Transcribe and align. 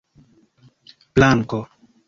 planko 1.15 1.59